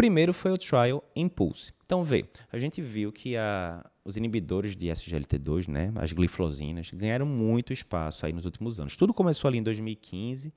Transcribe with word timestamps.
primeiro 0.00 0.32
foi 0.32 0.50
o 0.50 0.56
Trial 0.56 1.04
Impulse. 1.14 1.74
Então, 1.84 2.02
vê, 2.02 2.24
a 2.50 2.58
gente 2.58 2.80
viu 2.80 3.12
que 3.12 3.36
a, 3.36 3.84
os 4.02 4.16
inibidores 4.16 4.74
de 4.74 4.86
SGLT2, 4.86 5.68
né, 5.68 5.92
as 5.96 6.10
glifosinas, 6.10 6.90
ganharam 6.90 7.26
muito 7.26 7.70
espaço 7.70 8.24
aí 8.24 8.32
nos 8.32 8.46
últimos 8.46 8.80
anos. 8.80 8.96
Tudo 8.96 9.12
começou 9.12 9.46
ali 9.46 9.58
em 9.58 9.62
2015, 9.62 10.54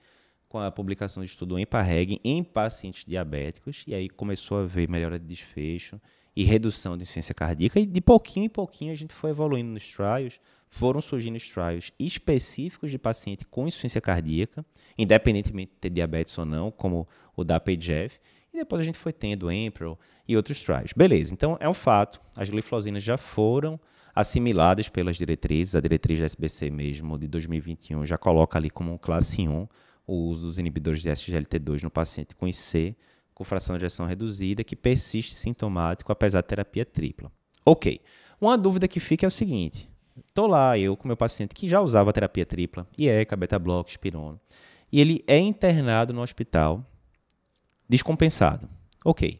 com 0.47 0.59
a 0.59 0.71
publicação 0.71 1.21
de 1.21 1.29
estudo 1.29 1.59
em 1.59 1.65
Parreg 1.65 2.21
em 2.23 2.41
pacientes 2.41 3.03
diabéticos, 3.03 3.83
e 3.85 3.93
aí 3.93 4.07
começou 4.07 4.59
a 4.59 4.61
haver 4.61 4.87
melhora 4.87 5.19
de 5.19 5.25
desfecho 5.25 5.99
e 6.33 6.45
redução 6.45 6.95
de 6.95 7.03
insuficiência 7.03 7.35
cardíaca, 7.35 7.81
e 7.81 7.85
de 7.85 7.99
pouquinho 7.99 8.45
em 8.45 8.49
pouquinho 8.49 8.93
a 8.93 8.95
gente 8.95 9.13
foi 9.13 9.31
evoluindo 9.31 9.71
nos 9.71 9.85
trials, 9.91 10.39
foram 10.69 11.01
surgindo 11.01 11.35
os 11.35 11.49
trials 11.49 11.91
específicos 11.99 12.89
de 12.89 12.97
paciente 12.97 13.45
com 13.45 13.67
insuficiência 13.67 13.99
cardíaca, 13.99 14.65
independentemente 14.97 15.73
de 15.73 15.79
ter 15.79 15.89
diabetes 15.89 16.37
ou 16.37 16.45
não, 16.45 16.71
como 16.71 17.05
o 17.35 17.43
da 17.43 17.59
PGF, 17.59 18.21
e 18.53 18.57
depois 18.57 18.81
a 18.81 18.85
gente 18.85 18.97
foi 18.97 19.11
tendo 19.11 19.51
Emperor 19.51 19.97
e 20.27 20.37
outros 20.37 20.63
trials. 20.63 20.93
Beleza, 20.95 21.33
então 21.33 21.57
é 21.59 21.67
um 21.67 21.73
fato, 21.73 22.21
as 22.35 22.49
glifosinas 22.49 23.01
já 23.01 23.17
foram 23.17 23.79
assimiladas 24.15 24.87
pelas 24.87 25.17
diretrizes, 25.17 25.75
a 25.75 25.81
diretriz 25.81 26.19
da 26.19 26.25
SBC 26.25 26.69
mesmo 26.69 27.17
de 27.17 27.27
2021 27.27 28.05
já 28.05 28.17
coloca 28.17 28.59
ali 28.59 28.69
como 28.69 28.97
classe 28.99 29.47
1 29.47 29.67
o 30.05 30.13
uso 30.13 30.43
dos 30.43 30.57
inibidores 30.57 31.01
de 31.01 31.09
SGLT2 31.09 31.83
no 31.83 31.89
paciente 31.89 32.35
com 32.35 32.47
IC, 32.47 32.95
com 33.33 33.43
fração 33.43 33.77
de 33.77 33.83
ejeção 33.83 34.05
reduzida, 34.05 34.63
que 34.63 34.75
persiste 34.75 35.33
sintomático 35.33 36.11
apesar 36.11 36.39
da 36.39 36.47
terapia 36.47 36.85
tripla. 36.85 37.31
Ok. 37.65 38.01
Uma 38.39 38.57
dúvida 38.57 38.87
que 38.87 38.99
fica 38.99 39.25
é 39.25 39.27
o 39.27 39.31
seguinte: 39.31 39.89
estou 40.27 40.45
lá, 40.45 40.77
eu 40.77 40.97
com 40.97 41.07
meu 41.07 41.17
paciente 41.17 41.55
que 41.55 41.67
já 41.67 41.81
usava 41.81 42.13
terapia 42.13 42.45
tripla, 42.45 42.85
IECA, 42.97 43.35
beta-bloco, 43.35 43.89
espirono, 43.89 44.39
e 44.91 44.99
ele 44.99 45.23
é 45.25 45.39
internado 45.39 46.13
no 46.13 46.21
hospital 46.21 46.85
descompensado. 47.93 48.67
Ok. 49.05 49.39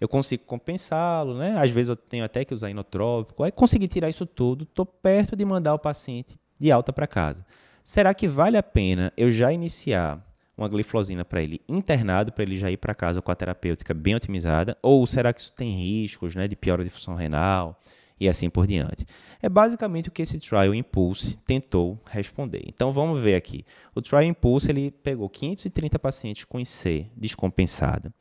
Eu 0.00 0.08
consigo 0.08 0.44
compensá-lo, 0.46 1.36
né? 1.36 1.58
Às 1.58 1.70
vezes 1.70 1.90
eu 1.90 1.96
tenho 1.96 2.24
até 2.24 2.42
que 2.46 2.54
usar 2.54 2.70
inotrópico. 2.70 3.44
Aí 3.44 3.52
consegui 3.52 3.86
tirar 3.86 4.08
isso 4.08 4.24
tudo, 4.24 4.64
estou 4.64 4.86
perto 4.86 5.36
de 5.36 5.44
mandar 5.44 5.74
o 5.74 5.78
paciente 5.78 6.38
de 6.58 6.72
alta 6.72 6.94
para 6.94 7.06
casa. 7.06 7.44
Será 7.84 8.14
que 8.14 8.26
vale 8.26 8.56
a 8.56 8.62
pena 8.62 9.12
eu 9.16 9.30
já 9.30 9.52
iniciar 9.52 10.26
uma 10.56 10.68
glifosina 10.68 11.24
para 11.24 11.42
ele 11.42 11.60
internado, 11.68 12.32
para 12.32 12.42
ele 12.42 12.56
já 12.56 12.70
ir 12.70 12.78
para 12.78 12.94
casa 12.94 13.20
com 13.20 13.30
a 13.30 13.34
terapêutica 13.34 13.92
bem 13.92 14.14
otimizada? 14.14 14.78
Ou 14.82 15.06
será 15.06 15.34
que 15.34 15.42
isso 15.42 15.52
tem 15.52 15.70
riscos 15.70 16.34
né, 16.34 16.48
de 16.48 16.56
piora 16.56 16.82
de 16.82 16.88
função 16.88 17.14
renal 17.14 17.78
e 18.20 18.28
assim 18.28 18.50
por 18.50 18.66
diante? 18.66 19.06
É 19.42 19.48
basicamente 19.48 20.08
o 20.08 20.12
que 20.12 20.20
esse 20.20 20.38
Trial 20.38 20.74
Impulse 20.74 21.38
tentou 21.46 21.98
responder. 22.04 22.62
Então 22.66 22.92
vamos 22.92 23.20
ver 23.20 23.34
aqui. 23.34 23.64
O 23.94 24.02
Trial 24.02 24.24
Impulse 24.24 24.70
ele 24.70 24.90
pegou 24.90 25.28
530 25.28 25.98
pacientes 25.98 26.44
com 26.44 26.60
IC 26.60 27.06
descompensada. 27.16 28.12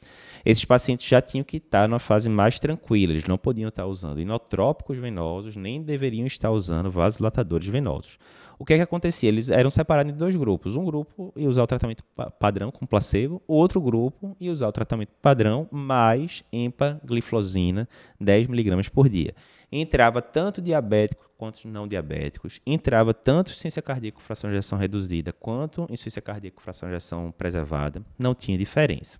Esses 0.45 0.63
pacientes 0.63 1.07
já 1.07 1.21
tinham 1.21 1.43
que 1.43 1.57
estar 1.57 1.89
numa 1.89 1.99
fase 1.99 2.29
mais 2.29 2.57
tranquila, 2.57 3.11
eles 3.11 3.25
não 3.25 3.37
podiam 3.37 3.67
estar 3.67 3.85
usando 3.85 4.21
inotrópicos 4.21 4.97
venosos, 4.97 5.55
nem 5.57 5.81
deveriam 5.81 6.25
estar 6.25 6.51
usando 6.51 6.89
vasodilatadores 6.89 7.67
venosos 7.67 8.17
o 8.59 8.65
que 8.65 8.73
é 8.73 8.75
que 8.75 8.83
acontecia? 8.83 9.29
Eles 9.29 9.49
eram 9.49 9.71
separados 9.71 10.11
em 10.11 10.15
dois 10.15 10.35
grupos. 10.35 10.75
Um 10.75 10.83
grupo 10.83 11.31
ia 11.35 11.47
usar 11.47 11.63
o 11.63 11.67
tratamento 11.67 12.03
padrão 12.37 12.69
com 12.69 12.85
placebo, 12.85 13.41
o 13.47 13.53
outro 13.53 13.79
grupo 13.79 14.35
ia 14.37 14.51
usar 14.51 14.67
o 14.67 14.71
tratamento 14.71 15.13
padrão 15.21 15.65
mais 15.71 16.43
empagliflozina, 16.51 17.87
10mg 18.21 18.89
por 18.89 19.07
dia. 19.07 19.33
Entrava 19.89 20.21
tanto 20.21 20.61
diabéticos 20.61 21.25
quanto 21.35 21.67
não 21.67 21.87
diabéticos, 21.87 22.59
entrava 22.63 23.11
tanto 23.11 23.47
insuficiência 23.47 23.81
cardíaca 23.81 24.17
com 24.17 24.23
fração 24.23 24.51
de 24.51 24.57
ejeção 24.57 24.77
reduzida 24.77 25.33
quanto 25.33 25.83
insuficiência 25.83 26.21
cardíaca 26.21 26.57
com 26.57 26.61
fração 26.61 26.87
de 26.87 26.93
ejeção 26.93 27.31
preservada, 27.31 28.03
não 28.19 28.35
tinha 28.35 28.55
diferença. 28.55 29.17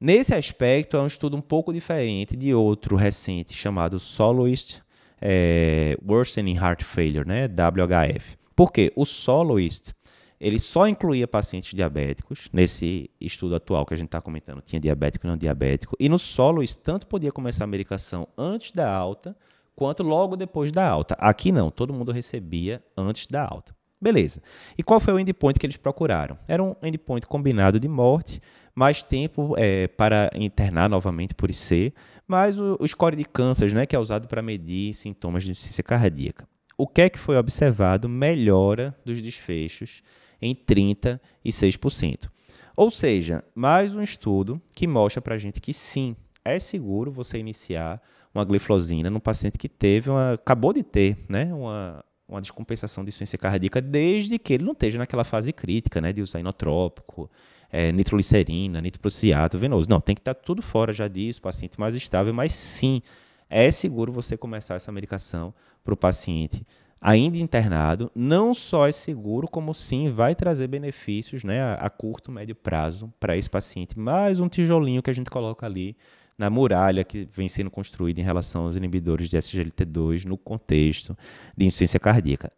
Nesse 0.00 0.34
aspecto, 0.34 0.96
é 0.96 1.00
um 1.00 1.06
estudo 1.06 1.36
um 1.36 1.42
pouco 1.42 1.74
diferente 1.74 2.34
de 2.36 2.54
outro 2.54 2.96
recente 2.96 3.52
chamado 3.52 3.98
Soloist 3.98 4.80
é, 5.20 5.98
Worsening 6.06 6.56
Heart 6.56 6.84
Failure, 6.84 7.28
né, 7.28 7.48
WHF. 7.48 8.38
Por 8.54 8.72
quê? 8.72 8.90
O 8.96 9.04
Soloist, 9.04 9.92
ele 10.40 10.58
só 10.58 10.88
incluía 10.88 11.28
pacientes 11.28 11.74
diabéticos, 11.74 12.48
nesse 12.50 13.10
estudo 13.20 13.56
atual 13.56 13.84
que 13.84 13.92
a 13.92 13.96
gente 13.96 14.08
está 14.08 14.22
comentando, 14.22 14.62
tinha 14.62 14.80
diabético 14.80 15.26
e 15.26 15.28
não 15.28 15.36
diabético, 15.36 15.94
e 16.00 16.08
no 16.08 16.18
Soloist 16.18 16.80
tanto 16.82 17.06
podia 17.06 17.32
começar 17.32 17.64
a 17.64 17.66
medicação 17.66 18.26
antes 18.38 18.72
da 18.72 18.90
alta, 18.90 19.36
quanto 19.76 20.02
logo 20.02 20.34
depois 20.34 20.72
da 20.72 20.88
alta. 20.88 21.14
Aqui 21.20 21.52
não, 21.52 21.70
todo 21.70 21.92
mundo 21.92 22.10
recebia 22.10 22.82
antes 22.96 23.26
da 23.26 23.44
alta. 23.44 23.76
Beleza. 24.00 24.42
E 24.76 24.82
qual 24.82 24.98
foi 24.98 25.14
o 25.14 25.20
endpoint 25.20 25.58
que 25.58 25.66
eles 25.66 25.76
procuraram? 25.76 26.38
Era 26.48 26.62
um 26.62 26.74
endpoint 26.82 27.26
combinado 27.26 27.78
de 27.78 27.88
morte, 27.88 28.40
mais 28.74 29.04
tempo 29.04 29.54
é, 29.56 29.86
para 29.86 30.30
internar 30.34 30.88
novamente 30.88 31.34
por 31.34 31.50
IC, 31.50 31.94
mais 32.26 32.58
o, 32.58 32.76
o 32.80 32.88
score 32.88 33.16
de 33.16 33.24
câncer, 33.24 33.72
né, 33.72 33.86
que 33.86 33.94
é 33.94 33.98
usado 33.98 34.26
para 34.26 34.42
medir 34.42 34.92
sintomas 34.94 35.44
de 35.44 35.50
insuficiência 35.50 35.84
cardíaca. 35.84 36.48
O 36.76 36.86
que 36.86 37.02
é 37.02 37.08
que 37.08 37.18
foi 37.18 37.36
observado? 37.38 38.08
Melhora 38.08 38.94
dos 39.04 39.22
desfechos 39.22 40.02
em 40.40 40.54
36%. 40.54 42.28
Ou 42.76 42.90
seja, 42.90 43.42
mais 43.54 43.94
um 43.94 44.02
estudo 44.02 44.60
que 44.74 44.86
mostra 44.86 45.22
para 45.22 45.36
a 45.36 45.38
gente 45.38 45.60
que 45.60 45.72
sim, 45.72 46.14
é 46.46 46.58
seguro 46.58 47.10
você 47.10 47.38
iniciar 47.38 48.00
uma 48.34 48.44
glifosina 48.44 49.10
num 49.10 49.20
paciente 49.20 49.58
que 49.58 49.68
teve 49.68 50.10
uma, 50.10 50.34
acabou 50.34 50.72
de 50.72 50.82
ter 50.82 51.18
né, 51.28 51.52
uma, 51.52 52.04
uma 52.28 52.40
descompensação 52.40 53.02
de 53.02 53.08
insuficiência 53.08 53.38
cardíaca, 53.38 53.80
desde 53.80 54.38
que 54.38 54.54
ele 54.54 54.64
não 54.64 54.72
esteja 54.72 54.98
naquela 54.98 55.24
fase 55.24 55.52
crítica 55.52 56.00
né, 56.00 56.12
de 56.12 56.20
usar 56.20 56.40
inotrópico, 56.40 57.30
é, 57.70 57.90
nitroglicerina, 57.92 58.80
nitroprusiato, 58.80 59.58
venoso. 59.58 59.88
Não, 59.88 60.00
tem 60.00 60.14
que 60.14 60.20
estar 60.20 60.34
tudo 60.34 60.62
fora 60.62 60.92
já 60.92 61.08
disso, 61.08 61.40
paciente 61.40 61.80
mais 61.80 61.94
estável, 61.94 62.32
mas 62.34 62.54
sim, 62.54 63.02
é 63.48 63.70
seguro 63.70 64.12
você 64.12 64.36
começar 64.36 64.74
essa 64.74 64.92
medicação 64.92 65.54
para 65.82 65.94
o 65.94 65.96
paciente 65.96 66.66
ainda 67.00 67.38
internado. 67.38 68.10
Não 68.14 68.52
só 68.52 68.86
é 68.86 68.92
seguro, 68.92 69.48
como 69.48 69.72
sim 69.72 70.10
vai 70.10 70.34
trazer 70.34 70.66
benefícios 70.66 71.44
né, 71.44 71.60
a, 71.60 71.74
a 71.74 71.90
curto, 71.90 72.32
médio 72.32 72.54
prazo 72.54 73.12
para 73.20 73.36
esse 73.36 73.48
paciente. 73.48 73.98
Mais 73.98 74.40
um 74.40 74.48
tijolinho 74.48 75.02
que 75.02 75.10
a 75.10 75.14
gente 75.14 75.30
coloca 75.30 75.64
ali 75.64 75.96
na 76.38 76.50
muralha 76.50 77.04
que 77.04 77.28
vem 77.32 77.48
sendo 77.48 77.70
construída 77.70 78.20
em 78.20 78.24
relação 78.24 78.64
aos 78.64 78.76
inibidores 78.76 79.28
de 79.30 79.36
SGLT2 79.36 80.24
no 80.24 80.36
contexto 80.36 81.16
de 81.56 81.64
insuficiência 81.64 81.98
cardíaca. 81.98 82.52